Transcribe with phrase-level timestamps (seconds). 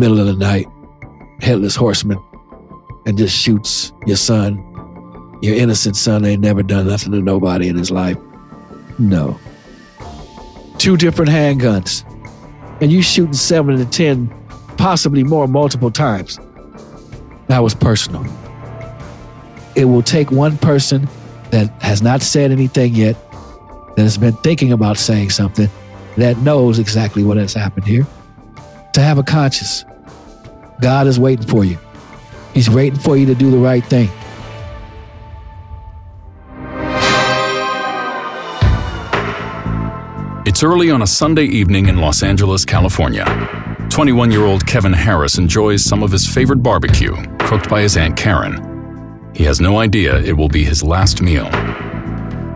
[0.00, 0.66] middle of the night,
[1.40, 2.18] headless horseman,
[3.06, 4.56] and just shoots your son.
[5.42, 8.16] Your innocent son ain't never done nothing to nobody in his life.
[8.98, 9.38] No.
[10.78, 12.04] Two different handguns,
[12.80, 14.32] and you shooting seven to ten,
[14.78, 16.38] possibly more, multiple times.
[17.48, 18.24] That was personal.
[19.76, 21.08] It will take one person
[21.50, 23.16] that has not said anything yet,
[23.96, 25.68] that has been thinking about saying something,
[26.16, 28.06] that knows exactly what has happened here,
[28.94, 29.84] to have a conscience.
[30.80, 31.78] God is waiting for you.
[32.54, 34.08] He's waiting for you to do the right thing.
[40.46, 43.24] It's early on a Sunday evening in Los Angeles, California.
[43.90, 48.16] 21 year old Kevin Harris enjoys some of his favorite barbecue, cooked by his Aunt
[48.16, 49.30] Karen.
[49.34, 51.48] He has no idea it will be his last meal.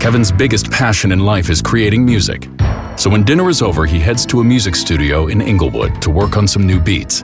[0.00, 2.48] Kevin's biggest passion in life is creating music.
[2.96, 6.36] So when dinner is over, he heads to a music studio in Inglewood to work
[6.36, 7.22] on some new beats.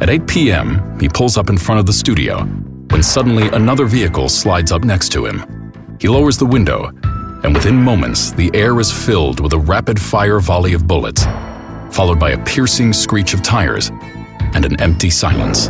[0.00, 2.44] At 8 p.m., he pulls up in front of the studio
[2.90, 5.42] when suddenly another vehicle slides up next to him.
[6.00, 6.92] He lowers the window,
[7.42, 11.24] and within moments, the air is filled with a rapid fire volley of bullets,
[11.90, 13.90] followed by a piercing screech of tires
[14.54, 15.68] and an empty silence.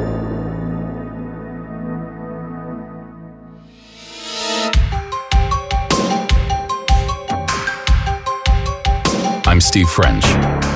[9.48, 10.26] I'm Steve French,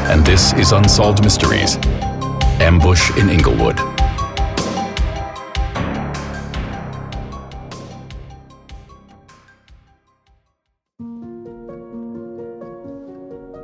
[0.09, 1.77] and this is Unsolved Mysteries
[2.63, 3.77] Ambush in Inglewood.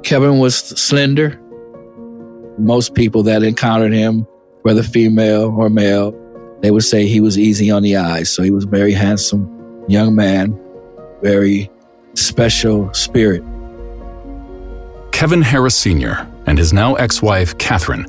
[0.03, 1.41] Kevin was slender.
[2.59, 4.27] Most people that encountered him,
[4.63, 6.13] whether female or male,
[6.63, 8.33] they would say he was easy on the eyes.
[8.33, 10.59] So he was a very handsome young man,
[11.23, 11.71] very
[12.15, 13.45] special spirit.
[15.13, 16.29] Kevin Harris Sr.
[16.47, 18.07] and his now ex wife, Catherine,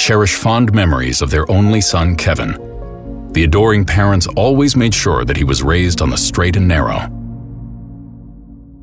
[0.00, 2.52] cherish fond memories of their only son, Kevin.
[3.32, 7.00] The adoring parents always made sure that he was raised on the straight and narrow.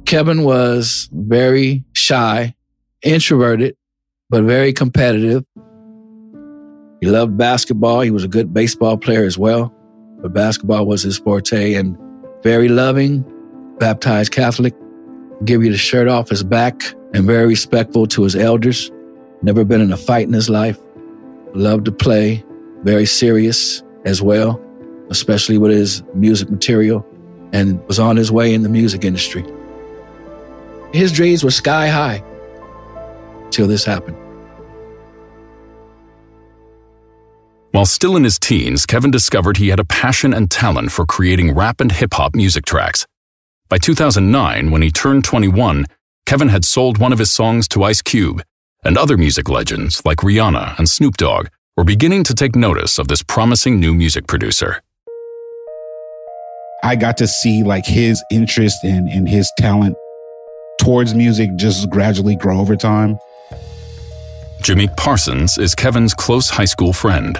[0.05, 2.55] Kevin was very shy,
[3.01, 3.75] introverted,
[4.29, 5.43] but very competitive.
[7.01, 8.01] He loved basketball.
[8.01, 9.73] He was a good baseball player as well,
[10.21, 11.97] but basketball was his forte and
[12.43, 13.25] very loving,
[13.79, 14.75] baptized Catholic,
[15.45, 16.79] give you the shirt off his back
[17.15, 18.91] and very respectful to his elders.
[19.41, 20.77] Never been in a fight in his life.
[21.57, 22.45] Loved to play,
[22.83, 24.61] very serious as well,
[25.09, 27.03] especially with his music material,
[27.51, 29.43] and was on his way in the music industry.
[30.93, 32.23] His dreams were sky high
[33.49, 34.15] till this happened.
[37.71, 41.55] While still in his teens, Kevin discovered he had a passion and talent for creating
[41.55, 43.07] rap and hip hop music tracks.
[43.67, 45.87] By 2009, when he turned 21,
[46.27, 48.43] Kevin had sold one of his songs to Ice Cube,
[48.87, 53.09] and other music legends like Rihanna and Snoop Dogg were beginning to take notice of
[53.09, 54.81] this promising new music producer.
[56.83, 59.97] I got to see like his interest in in his talent
[60.79, 63.19] towards music just gradually grow over time.
[64.61, 67.37] Jameek Parsons is Kevin's close high school friend.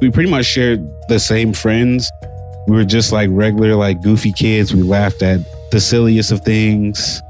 [0.00, 2.12] We pretty much shared the same friends.
[2.68, 4.72] We were just like regular, like goofy kids.
[4.72, 5.40] We laughed at
[5.72, 7.20] the silliest of things.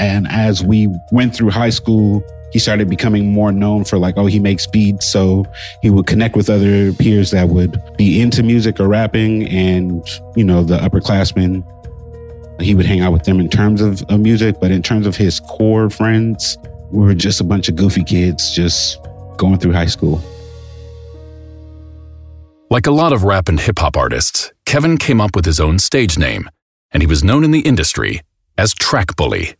[0.00, 4.26] And as we went through high school, he started becoming more known for like, oh,
[4.26, 5.10] he makes beats.
[5.10, 5.44] So
[5.82, 10.06] he would connect with other peers that would be into music or rapping and,
[10.36, 11.64] you know, the upperclassmen.
[12.62, 15.16] He would hang out with them in terms of, of music, but in terms of
[15.16, 16.56] his core friends,
[16.92, 19.00] we were just a bunch of goofy kids just
[19.36, 20.22] going through high school.
[22.70, 25.80] Like a lot of rap and hip hop artists, Kevin came up with his own
[25.80, 26.48] stage name,
[26.92, 28.20] and he was known in the industry
[28.56, 29.56] as Track Bully.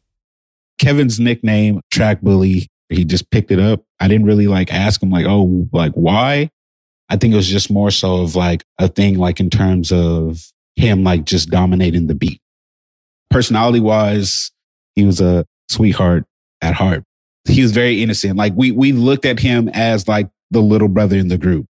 [0.78, 3.84] Kevin's nickname, track bully, he just picked it up.
[4.00, 6.50] I didn't really like ask him like, oh, like why?
[7.08, 10.40] I think it was just more so of like a thing like in terms of
[10.76, 12.40] him like just dominating the beat.
[13.30, 14.50] Personality wise,
[14.94, 16.24] he was a sweetheart
[16.62, 17.04] at heart.
[17.46, 18.36] He was very innocent.
[18.36, 21.66] Like we we looked at him as like the little brother in the group.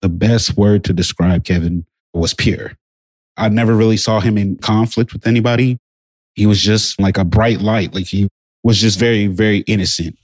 [0.00, 2.72] The best word to describe Kevin was pure.
[3.36, 5.78] I never really saw him in conflict with anybody.
[6.34, 7.94] He was just like a bright light.
[7.94, 8.28] Like he
[8.62, 10.16] was just very, very innocent.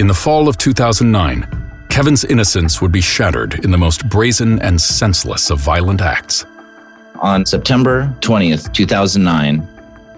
[0.00, 4.80] In the fall of 2009, Kevin's innocence would be shattered in the most brazen and
[4.80, 6.46] senseless of violent acts.
[7.16, 9.66] On September 20th, 2009,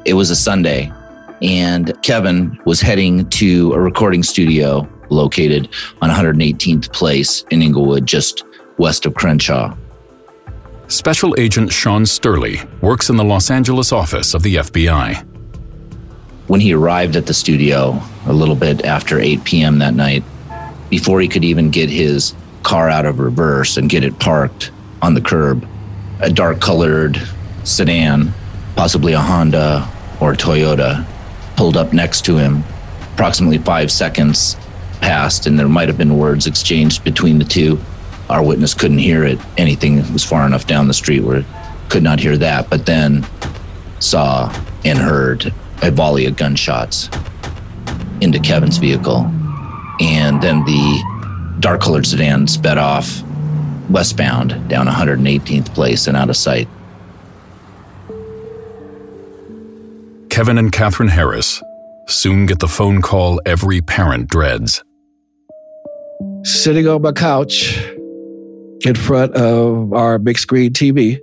[0.05, 0.93] it was a Sunday,
[1.41, 5.71] and Kevin was heading to a recording studio located
[6.03, 8.45] on 118th Place in Inglewood, just
[8.77, 9.75] west of Crenshaw.
[10.89, 15.30] Special Agent Sean Sturley works in the Los Angeles office of the FBI.
[16.51, 19.79] When he arrived at the studio a little bit after 8 p.m.
[19.79, 20.25] that night,
[20.89, 25.15] before he could even get his car out of reverse and get it parked on
[25.15, 25.65] the curb,
[26.19, 27.23] a dark colored
[27.63, 28.35] sedan,
[28.75, 29.89] possibly a Honda
[30.21, 31.07] or a Toyota,
[31.55, 32.65] pulled up next to him.
[33.15, 34.57] Approximately five seconds
[35.01, 37.79] passed, and there might have been words exchanged between the two.
[38.29, 39.39] Our witness couldn't hear it.
[39.57, 41.45] Anything was far enough down the street where
[41.91, 43.25] could not hear that, but then
[44.01, 44.53] saw
[44.85, 47.09] and heard a volley of gunshots
[48.21, 49.31] into Kevin's vehicle.
[50.01, 53.23] And then the dark colored sedan sped off
[53.91, 56.69] westbound down 118th Place and out of sight.
[60.31, 61.63] Kevin and Catherine Harris
[62.07, 64.83] soon get the phone call every parent dreads.
[66.45, 67.79] Sitting on my couch
[68.85, 71.19] in front of our big screen TV.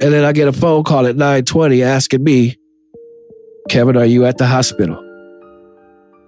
[0.00, 2.56] And then I get a phone call at 920 asking me,
[3.68, 4.98] Kevin, are you at the hospital?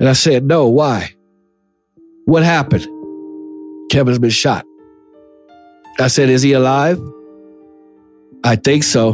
[0.01, 1.11] And I said, no, why?
[2.25, 2.87] What happened?
[3.91, 4.65] Kevin's been shot.
[6.01, 7.01] I said, is he alive?
[8.43, 9.13] I think so.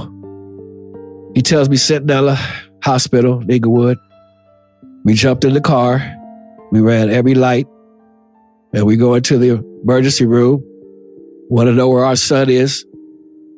[1.34, 2.38] He tells me Centinela
[2.82, 3.99] Hospital, Inglewood.
[5.05, 6.16] We jumped in the car.
[6.73, 7.66] We ran every light.
[8.73, 10.64] And we go into the emergency room.
[11.49, 12.84] Want to know where our son is.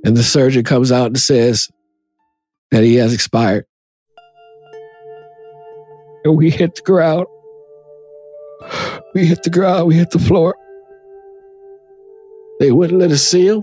[0.05, 1.69] And the surgeon comes out and says
[2.71, 3.67] that he has expired.
[6.25, 7.27] And we hit the ground.
[9.15, 9.89] We hit the ground.
[9.89, 10.57] We hit the floor.
[12.61, 13.63] They wouldn't let us see him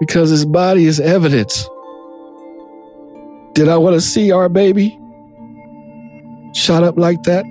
[0.00, 1.68] because his body is evidence.
[3.54, 4.98] Did I want to see our baby
[6.54, 7.44] shot up like that?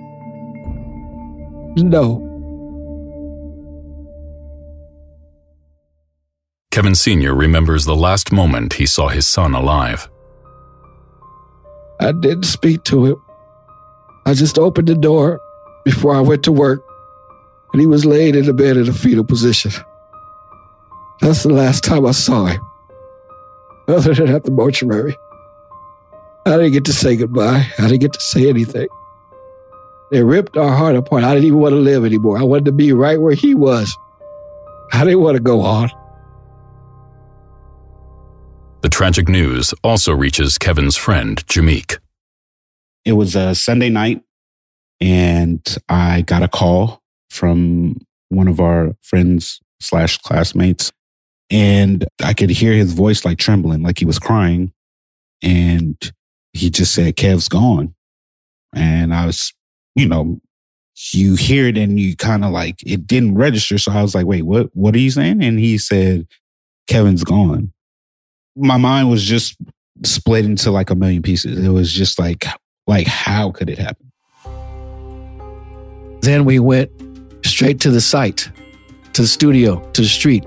[1.76, 2.30] No.
[6.72, 7.36] Kevin Sr.
[7.36, 10.10] remembers the last moment he saw his son alive.
[12.00, 13.22] I didn't speak to him.
[14.26, 15.40] I just opened the door
[15.86, 16.84] before I went to work,
[17.72, 19.72] and he was laid in the bed in a fetal position.
[21.22, 22.62] That's the last time I saw him,
[23.88, 25.16] other than at the mortuary.
[26.46, 27.68] I didn't get to say goodbye.
[27.78, 28.88] I didn't get to say anything.
[30.12, 31.24] They ripped our heart apart.
[31.24, 32.38] I didn't even want to live anymore.
[32.38, 33.96] I wanted to be right where he was.
[34.92, 35.90] I didn't want to go on.
[38.84, 42.00] The tragic news also reaches Kevin's friend, Jameek.
[43.06, 44.22] It was a Sunday night,
[45.00, 47.96] and I got a call from
[48.28, 50.92] one of our friends slash classmates,
[51.50, 54.74] and I could hear his voice like trembling, like he was crying.
[55.42, 55.96] And
[56.52, 57.96] he just said, Kev's gone.
[58.76, 59.54] And I was,
[59.96, 60.42] you know,
[61.14, 63.78] you hear it and you kind of like, it didn't register.
[63.78, 65.42] So I was like, wait, what, what are you saying?
[65.42, 66.28] And he said,
[66.88, 67.73] Kevin's gone.
[68.56, 69.56] My mind was just
[70.04, 71.64] split into like a million pieces.
[71.64, 72.46] It was just like,
[72.88, 74.12] like, how could it happen?
[76.22, 76.92] Then we went
[77.46, 78.50] straight to the site,
[79.14, 80.46] to the studio, to the street.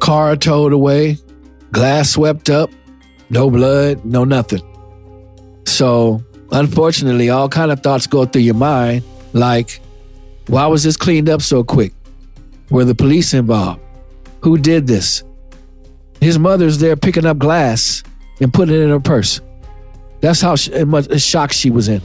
[0.00, 1.16] Car towed away,
[1.72, 2.70] glass swept up,
[3.30, 4.62] no blood, no nothing.
[5.66, 6.22] So,
[6.52, 9.80] unfortunately, all kind of thoughts go through your mind, like,
[10.48, 11.92] why was this cleaned up so quick?
[12.70, 13.80] Were the police involved?
[14.42, 15.22] Who did this?
[16.20, 18.02] His mother's there picking up glass
[18.40, 19.40] and putting it in her purse.
[20.20, 22.02] That's how much uh, shock she was in.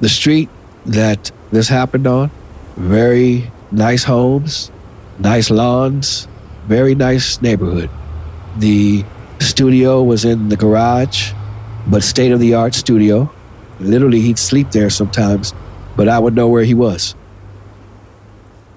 [0.00, 0.48] The street
[0.86, 2.30] that this happened on,
[2.76, 4.70] very nice homes,
[5.18, 6.26] nice lawns,
[6.66, 7.90] very nice neighborhood.
[8.58, 9.04] The
[9.40, 11.32] studio was in the garage,
[11.86, 13.30] but state of the art studio.
[13.80, 15.54] Literally, he'd sleep there sometimes,
[15.96, 17.14] but I would know where he was.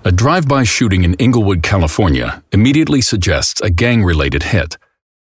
[0.08, 4.78] A drive by shooting in Inglewood, California immediately suggests a gang related hit.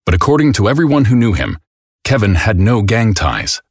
[0.05, 1.57] But according to everyone who knew him,
[2.05, 3.63] Kevin had no gang ties.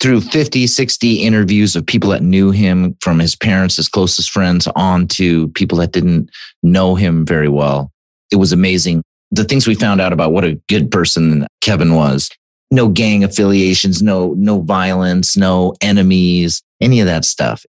[0.00, 4.68] Through 50, 60 interviews of people that knew him, from his parents, his closest friends,
[4.76, 6.28] on to people that didn't
[6.62, 7.90] know him very well,
[8.30, 9.02] it was amazing.
[9.30, 12.28] The things we found out about what a good person Kevin was
[12.70, 17.64] no gang affiliations, no, no violence, no enemies, any of that stuff.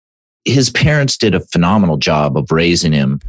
[0.45, 3.19] His parents did a phenomenal job of raising him.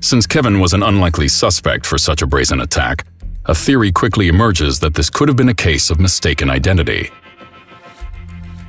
[0.00, 3.06] Since Kevin was an unlikely suspect for such a brazen attack,
[3.44, 7.10] a theory quickly emerges that this could have been a case of mistaken identity.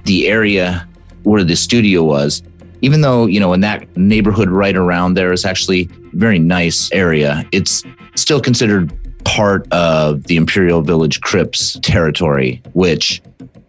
[0.04, 0.86] The area
[1.24, 2.44] where the studio was,
[2.82, 6.92] even though, you know, in that neighborhood right around there is actually a very nice
[6.92, 7.84] area, it's
[8.16, 8.92] still considered
[9.24, 13.22] part of the Imperial Village Crips territory, which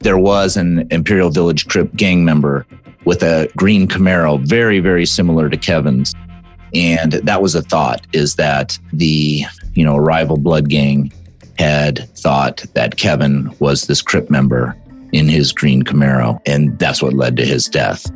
[0.02, 2.66] there was an Imperial Village Crip gang member
[3.04, 6.14] with a green Camaro, very, very similar to Kevin's.
[6.75, 9.44] And that was a thought is that the,
[9.75, 11.12] you know, rival blood gang
[11.59, 14.76] had thought that Kevin was this Crip member
[15.12, 16.40] in his green Camaro.
[16.47, 18.11] And that's what led to his death.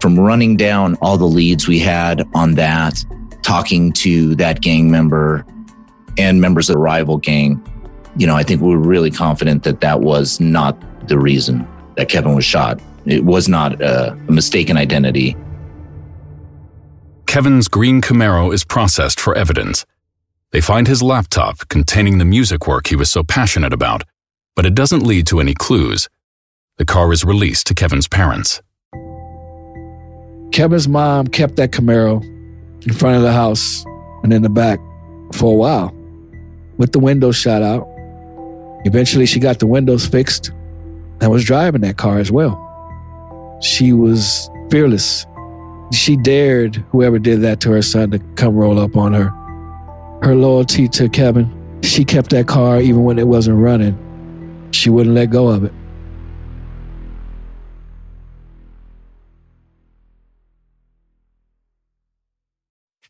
[0.00, 3.04] From running down all the leads we had on that,
[3.42, 5.46] talking to that gang member,
[6.18, 7.60] and members of the rival gang,
[8.16, 10.76] you know, I think we were really confident that that was not
[11.08, 11.66] the reason
[11.96, 12.80] that Kevin was shot.
[13.06, 15.36] It was not a, a mistaken identity.
[17.26, 19.84] Kevin's green Camaro is processed for evidence.
[20.52, 24.04] They find his laptop containing the music work he was so passionate about,
[24.54, 26.08] but it doesn't lead to any clues.
[26.78, 28.62] The car is released to Kevin's parents.
[30.52, 32.22] Kevin's mom kept that Camaro
[32.86, 33.84] in front of the house
[34.22, 34.78] and in the back
[35.32, 35.92] for a while
[36.78, 37.88] with the windows shut out.
[38.84, 40.50] Eventually, she got the windows fixed
[41.20, 42.60] and was driving that car as well.
[43.62, 45.26] She was fearless.
[45.92, 49.30] She dared whoever did that to her son to come roll up on her.
[50.22, 53.98] Her loyalty to Kevin, she kept that car even when it wasn't running.
[54.72, 55.72] She wouldn't let go of it.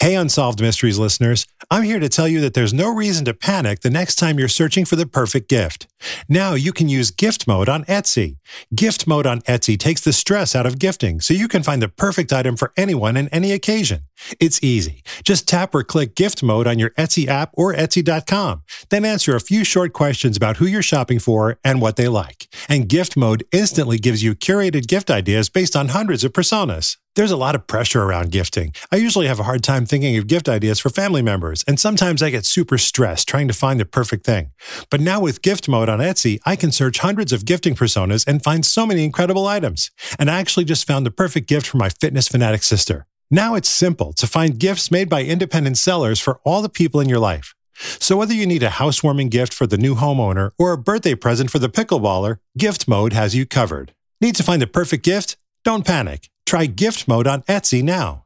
[0.04, 1.46] Hey, Unsolved Mysteries listeners.
[1.70, 4.49] I'm here to tell you that there's no reason to panic the next time you're
[4.49, 5.87] searching for the perfect gift.
[6.28, 8.37] Now you can use gift mode on Etsy.
[8.75, 11.88] Gift mode on Etsy takes the stress out of gifting so you can find the
[11.88, 14.04] perfect item for anyone and any occasion.
[14.40, 15.02] It's easy.
[15.25, 18.62] Just tap or click gift mode on your Etsy app or Etsy.com.
[18.90, 22.49] Then answer a few short questions about who you're shopping for and what they like.
[22.68, 26.96] And gift mode instantly gives you curated gift ideas based on hundreds of personas.
[27.16, 28.75] There's a lot of pressure around gifting.
[28.90, 32.25] I usually have a hard time thinking of gift ideas for family members, and sometimes
[32.25, 34.50] I get super stressed trying to find the perfect thing.
[34.90, 38.43] But now with gift mode on Etsy, I can search hundreds of gifting personas and
[38.43, 39.91] find so many incredible items.
[40.19, 43.07] And I actually just found the perfect gift for my fitness fanatic sister.
[43.31, 47.09] Now it's simple to find gifts made by independent sellers for all the people in
[47.09, 47.55] your life.
[47.77, 51.51] So whether you need a housewarming gift for the new homeowner or a birthday present
[51.51, 53.93] for the pickleballer, Gift Mode has you covered.
[54.21, 55.37] Need to find the perfect gift?
[55.65, 56.29] Don't panic.
[56.47, 58.25] Try gift mode on Etsy now.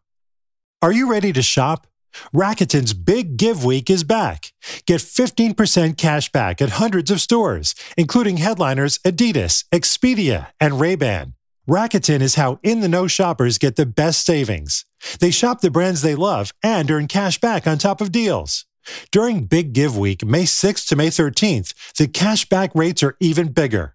[0.81, 1.88] Are you ready to shop?
[2.35, 4.53] Rakuten's Big Give Week is back.
[4.87, 11.35] Get 15% cash back at hundreds of stores, including headliners Adidas, Expedia, and Ray-Ban.
[11.69, 14.87] Rakuten is how in-the-know shoppers get the best savings.
[15.21, 18.65] They shop the brands they love and earn cash back on top of deals.
[19.11, 23.49] During Big Give Week, May 6th to May 13th, the cash back rates are even
[23.49, 23.95] bigger.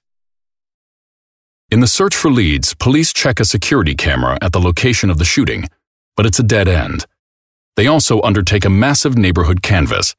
[1.71, 5.23] In the search for leads, police check a security camera at the location of the
[5.23, 5.69] shooting,
[6.17, 7.05] but it's a dead end.
[7.77, 10.13] They also undertake a massive neighborhood canvas.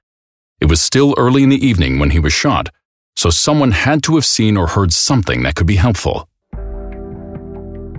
[0.62, 2.70] It was still early in the evening when he was shot,
[3.16, 6.26] so someone had to have seen or heard something that could be helpful.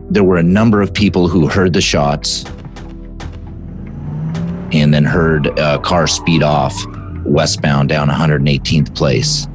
[0.09, 2.45] There were a number of people who heard the shots
[4.71, 6.73] and then heard a car speed off
[7.23, 9.47] westbound down 118th place.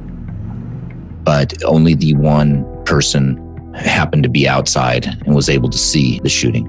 [1.25, 3.48] But only the one person
[3.85, 6.65] happened to be outside and was able to see the shooting.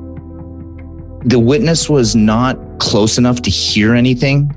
[1.24, 4.56] The witness was not close enough to hear anything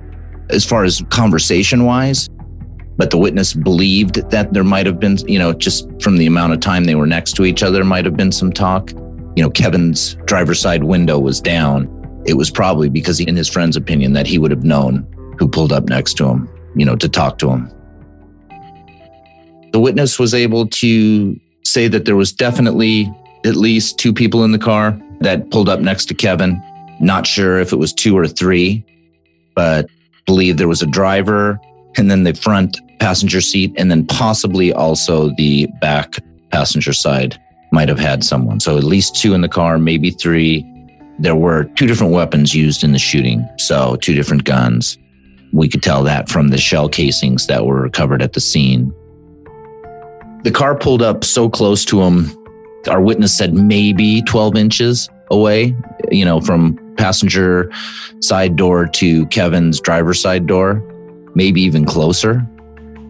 [0.50, 2.30] as far as conversation wise,
[2.98, 6.54] but the witness believed that there might have been, you know, just from the amount
[6.54, 8.92] of time they were next to each other, might have been some talk.
[9.36, 11.90] You know, Kevin's driver's side window was down.
[12.26, 15.08] It was probably because, he, in his friend's opinion, that he would have known
[15.40, 17.70] who pulled up next to him, you know, to talk to him.
[19.72, 21.40] The witness was able to
[21.74, 23.12] say that there was definitely
[23.46, 26.62] at least two people in the car that pulled up next to Kevin.
[27.00, 28.86] Not sure if it was two or three,
[29.56, 29.88] but
[30.26, 31.60] believe there was a driver
[31.98, 36.16] and then the front passenger seat, and then possibly also the back
[36.52, 37.40] passenger side
[37.72, 38.60] might have had someone.
[38.60, 40.66] So at least two in the car, maybe three.
[41.20, 43.48] There were two different weapons used in the shooting.
[43.58, 44.98] So two different guns.
[45.52, 48.94] We could tell that from the shell casings that were recovered at the scene.
[50.44, 52.38] The car pulled up so close to him.
[52.90, 55.76] Our witness said maybe 12 inches away,
[56.12, 57.72] you know, from passenger
[58.20, 60.84] side door to Kevin's driver's side door,
[61.34, 62.46] maybe even closer.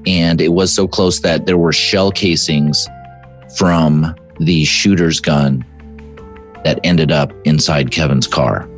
[0.06, 2.88] And it was so close that there were shell casings
[3.58, 5.66] from the shooter's gun
[6.64, 8.70] that ended up inside Kevin's car.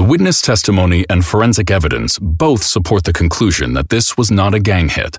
[0.00, 4.58] The witness testimony and forensic evidence both support the conclusion that this was not a
[4.58, 5.18] gang hit.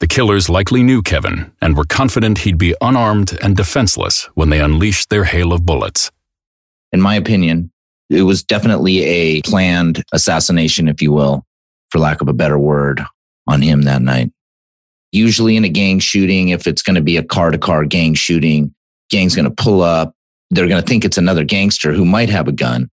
[0.00, 4.60] The killers likely knew Kevin and were confident he'd be unarmed and defenseless when they
[4.60, 6.10] unleashed their hail of bullets.
[6.92, 7.72] In my opinion,
[8.10, 11.46] it was definitely a planned assassination, if you will,
[11.88, 13.02] for lack of a better word,
[13.46, 14.30] on him that night.
[15.10, 18.12] Usually in a gang shooting, if it's going to be a car to car gang
[18.12, 18.74] shooting,
[19.08, 20.12] gang's going to pull up.
[20.50, 22.90] They're going to think it's another gangster who might have a gun.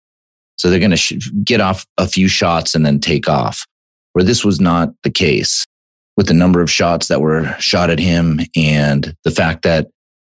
[0.61, 3.67] So they're going to sh- get off a few shots and then take off.
[4.12, 5.64] Where this was not the case
[6.19, 9.87] with the number of shots that were shot at him and the fact that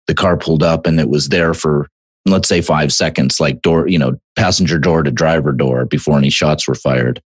[0.09, 1.89] the car pulled up and it was there for
[2.27, 6.29] let's say five seconds, like door, you know, passenger door to driver door before any
[6.29, 7.23] shots were fired.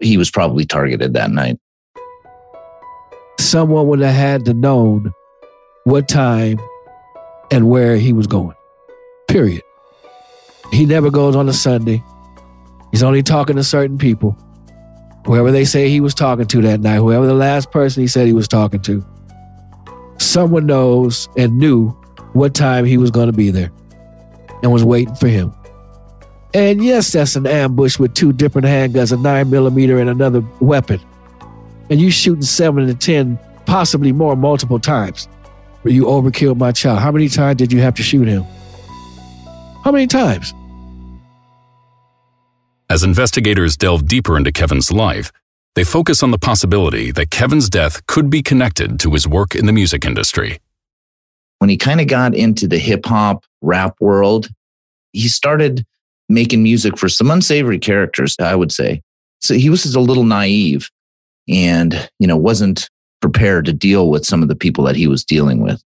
[0.00, 1.56] He was probably targeted that night.
[3.40, 5.12] Someone would have had to known
[5.84, 6.60] what time
[7.50, 8.56] and where he was going.
[9.28, 9.62] Period.
[10.72, 12.02] He never goes on a Sunday.
[12.94, 14.38] He's only talking to certain people.
[15.26, 18.28] Whoever they say he was talking to that night, whoever the last person he said
[18.28, 19.04] he was talking to,
[20.18, 21.88] someone knows and knew
[22.34, 23.72] what time he was going to be there
[24.62, 25.52] and was waiting for him.
[26.54, 31.00] And yes, that's an ambush with two different handguns, a nine millimeter and another weapon.
[31.90, 35.26] And you shooting seven to ten, possibly more, multiple times.
[35.82, 37.00] Where you overkilled my child.
[37.00, 38.44] How many times did you have to shoot him?
[39.82, 40.54] How many times?
[42.94, 45.32] As investigators delve deeper into Kevin's life,
[45.74, 49.66] they focus on the possibility that Kevin's death could be connected to his work in
[49.66, 50.60] the music industry.
[51.58, 54.48] When he kind of got into the hip hop rap world,
[55.10, 55.84] he started
[56.28, 59.02] making music for some unsavory characters, I would say.
[59.40, 60.88] So he was just a little naive
[61.48, 62.88] and, you know, wasn't
[63.20, 65.82] prepared to deal with some of the people that he was dealing with.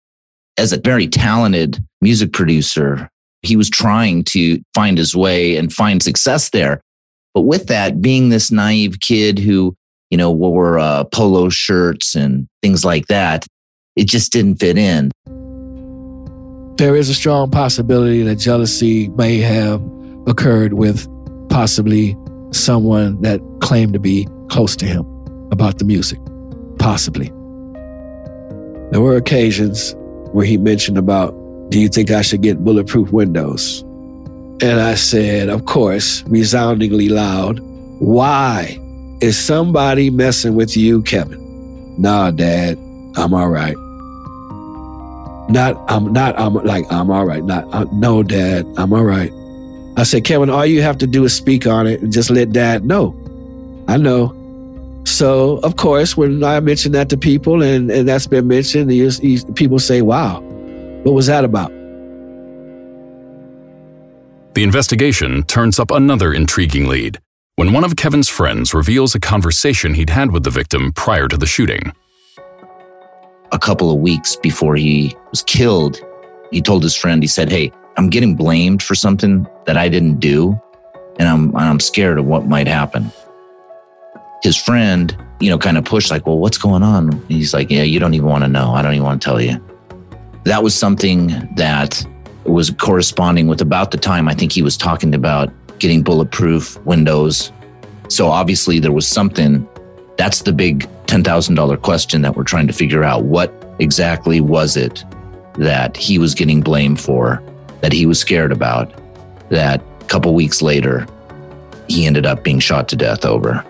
[0.58, 3.12] As a very talented music producer,
[3.44, 6.82] he was trying to find his way and find success there.
[7.36, 9.76] But with that, being this naive kid who,
[10.10, 13.46] you know, wore uh, polo shirts and things like that,
[13.96, 15.12] it just didn't fit in.
[16.78, 19.84] There is a strong possibility that jealousy may have
[20.28, 21.08] occurred with
[21.50, 22.18] possibly
[22.52, 25.06] someone that claimed to be close to him
[25.52, 26.20] about the music.
[26.80, 27.28] Possibly.
[28.92, 29.94] There were occasions
[30.32, 31.32] where he mentioned about,
[31.70, 33.85] do you think I should get bulletproof windows?
[34.62, 37.60] And I said, of course, resoundingly loud,
[38.00, 38.80] why?
[39.22, 41.42] Is somebody messing with you, Kevin?
[41.98, 42.78] Nah, dad,
[43.16, 43.76] I'm all right.
[45.50, 47.44] Not, I'm not, I'm like, I'm all right.
[47.44, 49.32] Not, uh, no, dad, I'm all right.
[49.98, 52.52] I said, Kevin, all you have to do is speak on it and just let
[52.52, 53.16] dad know.
[53.88, 54.34] I know.
[55.06, 59.10] So, of course, when I mention that to people and, and that's been mentioned, you,
[59.22, 60.42] you, people say, wow,
[61.04, 61.72] what was that about?
[64.56, 67.20] The investigation turns up another intriguing lead
[67.58, 71.36] when one of Kevin's friends reveals a conversation he'd had with the victim prior to
[71.36, 71.92] the shooting.
[73.52, 76.00] A couple of weeks before he was killed,
[76.52, 80.22] he told his friend, he said, Hey, I'm getting blamed for something that I didn't
[80.22, 80.58] do,
[81.20, 83.12] and I'm, I'm scared of what might happen.
[84.42, 87.22] His friend, you know, kind of pushed, like, Well, what's going on?
[87.28, 88.72] he's like, Yeah, you don't even want to know.
[88.72, 89.62] I don't even want to tell you.
[90.46, 92.06] That was something that
[92.46, 97.52] was corresponding with about the time I think he was talking about getting bulletproof windows.
[98.10, 99.68] So obviously there was something.
[100.18, 103.24] That's the big $10,000 question that we're trying to figure out.
[103.24, 105.04] What exactly was it
[105.56, 107.44] that he was getting blamed for,
[107.82, 108.94] that he was scared about,
[109.50, 111.08] that a couple weeks later
[111.88, 113.66] he ended up being shot to death over?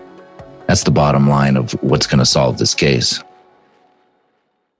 [0.66, 3.22] That's the bottom line of what's going to solve this case.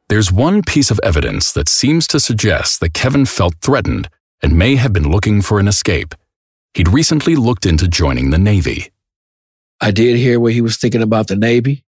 [0.08, 4.08] There's one piece of evidence that seems to suggest that Kevin felt threatened
[4.40, 6.14] and may have been looking for an escape.
[6.74, 8.92] He'd recently looked into joining the Navy.
[9.80, 11.84] I did hear where he was thinking about the Navy,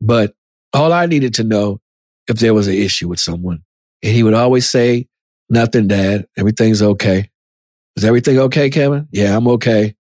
[0.00, 0.34] but
[0.72, 1.80] All I needed to know
[2.28, 3.64] if there was an issue with someone.
[4.02, 5.08] And he would always say,
[5.50, 6.26] Nothing, Dad.
[6.36, 7.30] Everything's okay.
[7.96, 9.08] Is everything okay, Kevin?
[9.10, 9.94] Yeah, I'm okay.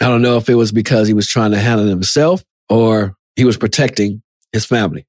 [0.00, 3.44] I don't know if it was because he was trying to handle himself or he
[3.44, 5.06] was protecting his family.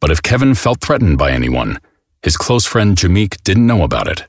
[0.00, 1.80] But if Kevin felt threatened by anyone,
[2.22, 4.26] his close friend Jameek didn't know about it.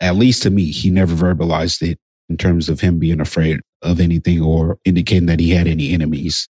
[0.00, 4.00] At least to me, he never verbalized it in terms of him being afraid of
[4.00, 6.48] anything or indicating that he had any enemies.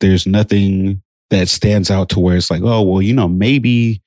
[0.00, 4.00] There's nothing that stands out to where it's like, oh, well, you know, maybe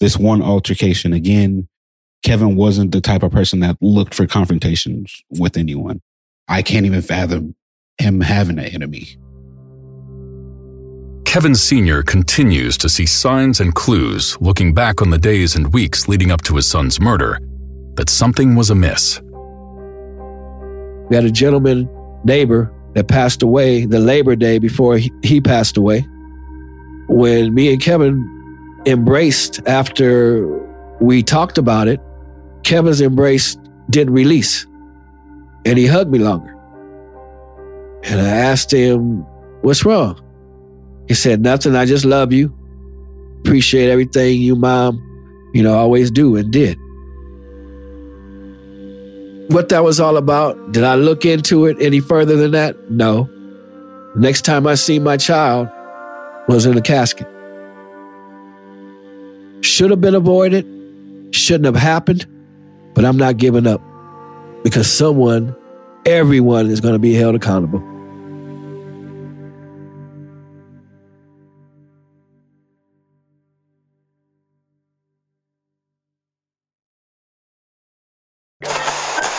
[0.00, 1.68] this one altercation again,
[2.22, 6.00] Kevin wasn't the type of person that looked for confrontations with anyone.
[6.46, 7.54] I can't even fathom
[7.98, 9.16] him having an enemy.
[11.28, 12.02] Kevin Sr.
[12.02, 16.40] continues to see signs and clues looking back on the days and weeks leading up
[16.40, 17.38] to his son's murder
[17.96, 19.20] that something was amiss.
[21.10, 21.86] We had a gentleman
[22.24, 26.00] neighbor that passed away the Labor Day before he, he passed away.
[27.10, 30.46] When me and Kevin embraced after
[30.98, 32.00] we talked about it,
[32.62, 33.54] Kevin's embrace
[33.90, 34.66] didn't release
[35.66, 36.56] and he hugged me longer.
[38.04, 39.26] And I asked him,
[39.60, 40.24] What's wrong?
[41.08, 41.74] He said, Nothing.
[41.74, 42.54] I just love you.
[43.40, 45.02] Appreciate everything you, mom,
[45.54, 46.78] you know, always do and did.
[49.50, 52.90] What that was all about, did I look into it any further than that?
[52.90, 53.30] No.
[54.14, 55.68] Next time I see my child
[56.48, 57.26] was in a casket.
[59.64, 60.66] Should have been avoided,
[61.34, 62.26] shouldn't have happened,
[62.94, 63.80] but I'm not giving up
[64.62, 65.56] because someone,
[66.04, 67.82] everyone is going to be held accountable.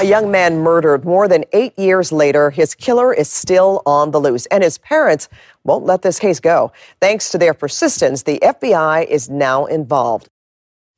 [0.09, 2.49] Young man murdered more than eight years later.
[2.49, 5.29] His killer is still on the loose, and his parents
[5.63, 6.71] won't let this case go.
[6.99, 10.27] Thanks to their persistence, the FBI is now involved.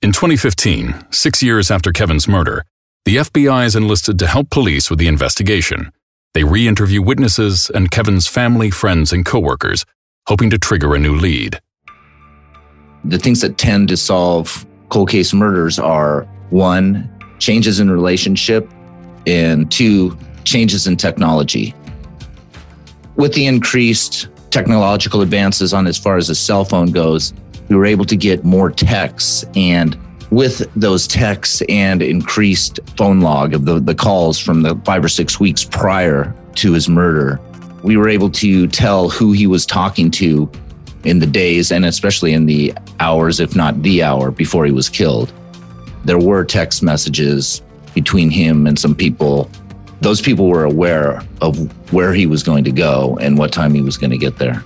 [0.02, 2.64] In 2015, six years after Kevin's murder,
[3.06, 5.92] the FBI is enlisted to help police with the investigation.
[6.34, 9.86] They re interview witnesses and Kevin's family, friends, and coworkers,
[10.28, 11.60] hoping to trigger a new lead.
[13.04, 18.72] The things that tend to solve cold case murders are one, changes in relationship,
[19.26, 21.74] and two, changes in technology.
[23.16, 27.34] With the increased technological advances on as far as a cell phone goes,
[27.70, 29.98] we were able to get more texts and
[30.32, 35.10] with those texts and increased phone log of the, the calls from the five or
[35.10, 37.40] six weeks prior to his murder,
[37.84, 40.50] we were able to tell who he was talking to
[41.04, 44.88] in the days and especially in the hours, if not the hour, before he was
[44.88, 45.34] killed.
[46.06, 47.62] There were text messages
[47.94, 49.50] between him and some people.
[50.02, 51.58] Those people were aware of
[51.94, 54.64] where he was going to go and what time he was going to get there.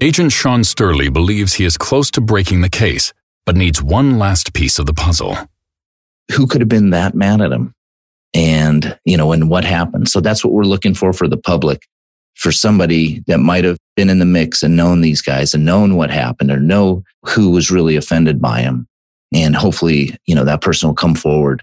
[0.00, 3.12] Agent Sean Sturley believes he is close to breaking the case
[3.46, 5.36] but needs one last piece of the puzzle.
[6.32, 7.74] Who could have been that mad at him?
[8.32, 10.08] And, you know, and what happened?
[10.08, 11.82] So that's what we're looking for for the public,
[12.34, 15.96] for somebody that might have been in the mix and known these guys and known
[15.96, 18.88] what happened or know who was really offended by him.
[19.34, 21.62] And hopefully, you know, that person will come forward.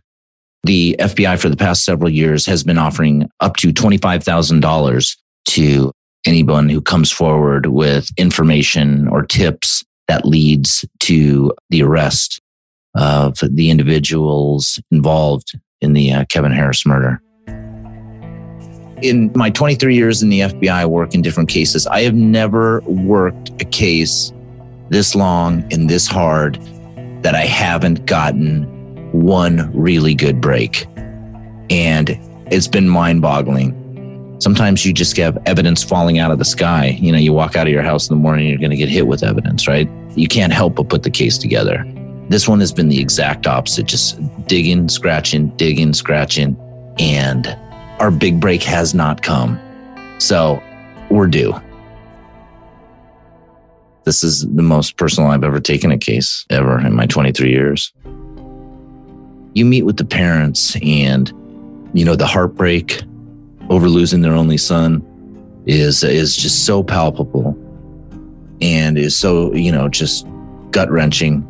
[0.63, 5.91] The FBI for the past several years has been offering up to $25,000 to
[6.27, 12.41] anyone who comes forward with information or tips that leads to the arrest
[12.93, 17.21] of the individuals involved in the uh, Kevin Harris murder.
[19.01, 21.87] In my 23 years in the FBI, I work in different cases.
[21.87, 24.31] I have never worked a case
[24.89, 26.59] this long and this hard
[27.21, 28.63] that I haven't gotten
[29.11, 30.85] one really good break.
[31.69, 32.17] And
[32.51, 33.77] it's been mind boggling
[34.41, 36.97] sometimes you just have evidence falling out of the sky.
[36.99, 38.89] You know, you walk out of your house in the morning, you're going to get
[38.89, 39.89] hit with evidence, right?
[40.15, 41.85] You can't help but put the case together.
[42.29, 46.57] This one has been the exact opposite, just digging, scratching, digging, scratching.
[46.99, 47.47] And
[47.99, 49.59] our big break has not come.
[50.17, 50.61] So
[51.09, 51.53] we're due.
[54.03, 57.93] This is the most personal I've ever taken a case ever in my 23 years.
[59.53, 61.31] You meet with the parents and,
[61.93, 63.03] you know, the heartbreak,
[63.69, 65.01] over losing their only son
[65.65, 67.57] is is just so palpable
[68.61, 70.27] and is so you know just
[70.71, 71.47] gut wrenching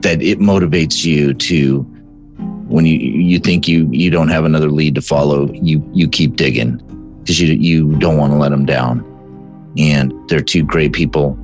[0.00, 1.80] that it motivates you to
[2.68, 6.36] when you you think you you don't have another lead to follow you you keep
[6.36, 6.76] digging
[7.20, 9.00] because you you don't want to let them down
[9.76, 11.38] and they're two great people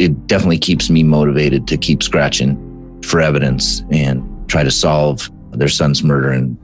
[0.00, 2.56] it definitely keeps me motivated to keep scratching
[3.02, 6.56] for evidence and try to solve their son's murder and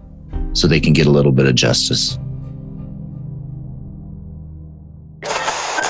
[0.52, 2.18] so they can get a little bit of justice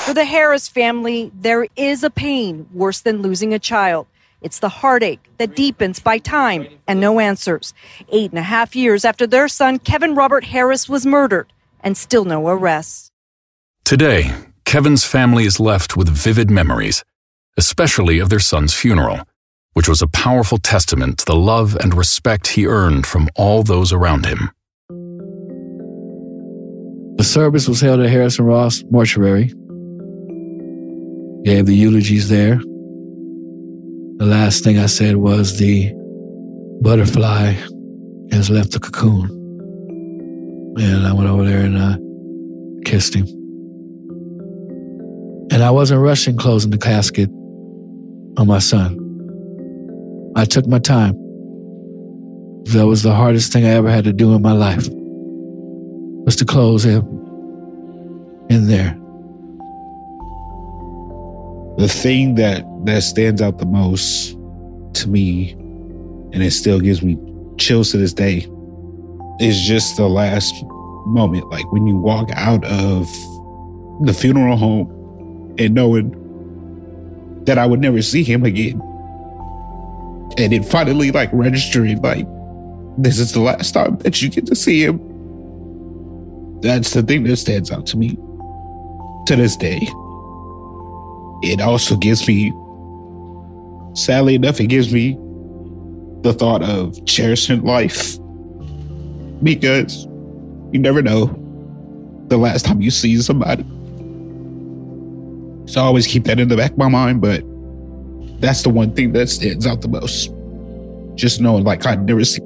[0.06, 4.06] For the Harris family, there is a pain worse than losing a child.
[4.40, 7.74] It's the heartache that deepens by time and no answers.
[8.10, 12.24] Eight and a half years after their son, Kevin Robert Harris, was murdered, and still
[12.24, 13.10] no arrests.
[13.84, 14.32] Today,
[14.64, 17.02] Kevin's family is left with vivid memories,
[17.56, 19.20] especially of their son's funeral,
[19.72, 23.92] which was a powerful testament to the love and respect he earned from all those
[23.92, 24.50] around him.
[27.16, 29.52] The service was held at Harrison Ross Mortuary.
[31.44, 32.56] Gave the eulogies there.
[34.18, 35.92] The last thing I said was the
[36.82, 37.54] butterfly
[38.32, 39.30] has left the cocoon.
[40.78, 41.96] And I went over there and uh,
[42.84, 43.26] kissed him.
[45.50, 47.30] And I wasn't rushing closing the casket
[48.38, 49.02] on my son.
[50.36, 51.14] I took my time.
[52.72, 54.88] That was the hardest thing I ever had to do in my life
[56.26, 57.02] was to close him
[58.50, 58.96] in there.
[61.78, 64.32] The thing that that stands out the most
[64.94, 65.52] to me,
[66.32, 67.16] and it still gives me
[67.58, 68.46] chills to this day,
[69.40, 70.54] is just the last
[71.06, 71.48] moment.
[71.50, 73.06] Like when you walk out of
[74.04, 76.25] the funeral home and knowing
[77.46, 78.80] that I would never see him again.
[80.38, 82.26] And it finally like registering like
[82.98, 85.00] this is the last time that you get to see him.
[86.60, 88.16] That's the thing that stands out to me
[89.26, 89.80] to this day.
[91.42, 92.52] It also gives me,
[93.94, 95.18] sadly enough, it gives me
[96.22, 98.18] the thought of cherishing life
[99.42, 100.06] because
[100.72, 101.26] you never know
[102.28, 103.64] the last time you see somebody.
[105.66, 107.42] So I always keep that in the back of my mind, but
[108.40, 110.32] that's the one thing that stands out the most.
[111.16, 112.40] Just knowing like I'd never see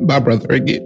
[0.00, 0.84] my brother again.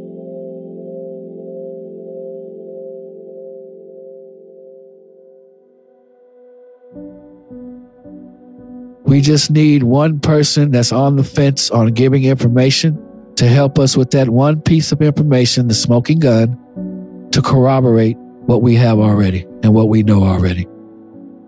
[9.04, 12.98] We just need one person that's on the fence on giving information
[13.36, 18.62] to help us with that one piece of information, the smoking gun, to corroborate what
[18.62, 20.66] we have already and what we know already.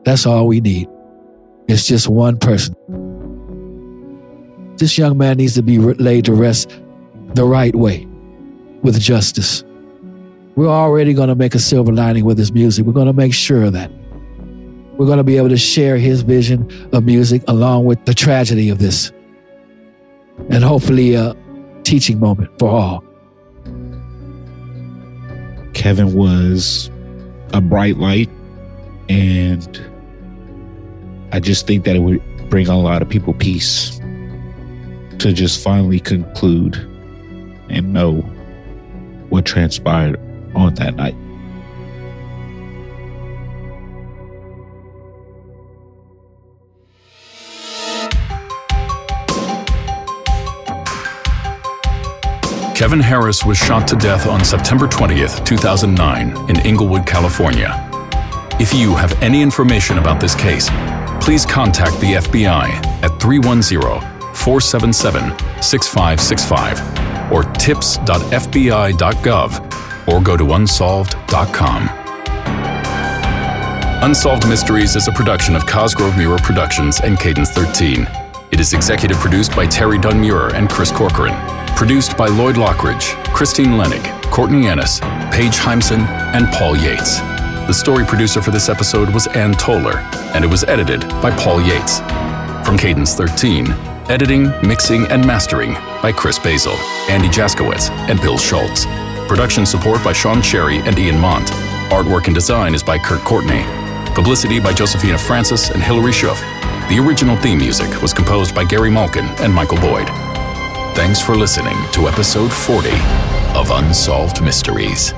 [0.04, 0.88] That's all we need.
[1.68, 2.76] It's just one person.
[4.76, 6.70] This young man needs to be laid to rest
[7.34, 8.06] the right way
[8.82, 9.64] with justice.
[10.56, 12.86] We're already going to make a silver lining with his music.
[12.86, 13.90] We're going to make sure that.
[14.96, 18.68] We're going to be able to share his vision of music along with the tragedy
[18.68, 19.10] of this.
[20.50, 21.34] And hopefully a
[21.82, 23.04] teaching moment for all.
[25.72, 26.90] Kevin was
[27.52, 28.30] a bright light,
[29.08, 29.84] and
[31.34, 33.98] I just think that it would bring a lot of people peace
[35.18, 36.76] to just finally conclude
[37.68, 38.20] and know
[39.30, 40.20] what transpired
[40.54, 41.16] on that night.
[52.76, 57.72] Kevin Harris was shot to death on September 20th, 2009, in Inglewood, California.
[58.60, 60.70] If you have any information about this case,
[61.24, 62.68] please contact the FBI
[63.02, 63.80] at 310
[64.34, 65.30] 477
[65.62, 68.02] 6565 or tips.fbi.gov
[70.06, 71.88] or go to unsolved.com.
[74.02, 78.06] Unsolved Mysteries is a production of Cosgrove Meurer Productions and Cadence 13.
[78.50, 81.34] It is executive produced by Terry Dunn Meurer and Chris Corcoran.
[81.74, 85.00] Produced by Lloyd Lockridge, Christine Lenig, Courtney Ennis,
[85.32, 87.33] Paige Heimson, and Paul Yates.
[87.66, 89.96] The story producer for this episode was Ann Toller,
[90.34, 92.00] and it was edited by Paul Yates.
[92.62, 93.70] From Cadence 13,
[94.10, 95.72] editing, mixing, and mastering
[96.02, 96.74] by Chris Basil,
[97.08, 98.84] Andy Jaskowitz, and Bill Schultz.
[99.28, 101.48] Production support by Sean Cherry and Ian Mont.
[101.88, 103.62] Artwork and design is by Kurt Courtney.
[104.14, 106.40] Publicity by Josephina Francis and Hilary Schuff.
[106.90, 110.08] The original theme music was composed by Gary Malkin and Michael Boyd.
[110.94, 112.90] Thanks for listening to episode 40
[113.56, 115.14] of Unsolved Mysteries.